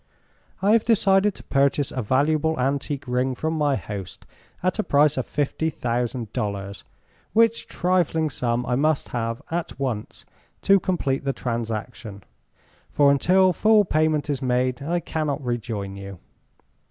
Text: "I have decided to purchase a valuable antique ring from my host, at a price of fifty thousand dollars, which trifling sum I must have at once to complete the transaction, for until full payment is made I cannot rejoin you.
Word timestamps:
"I 0.63 0.71
have 0.71 0.83
decided 0.83 1.35
to 1.35 1.43
purchase 1.43 1.91
a 1.91 2.01
valuable 2.01 2.59
antique 2.59 3.07
ring 3.07 3.35
from 3.35 3.53
my 3.53 3.75
host, 3.75 4.25
at 4.63 4.79
a 4.79 4.83
price 4.83 5.15
of 5.15 5.27
fifty 5.27 5.69
thousand 5.69 6.33
dollars, 6.33 6.83
which 7.33 7.67
trifling 7.67 8.31
sum 8.31 8.65
I 8.65 8.75
must 8.75 9.09
have 9.09 9.43
at 9.51 9.79
once 9.79 10.25
to 10.63 10.79
complete 10.79 11.23
the 11.23 11.33
transaction, 11.33 12.23
for 12.89 13.11
until 13.11 13.53
full 13.53 13.85
payment 13.85 14.27
is 14.27 14.41
made 14.41 14.81
I 14.81 15.01
cannot 15.01 15.39
rejoin 15.43 15.95
you. 15.95 16.17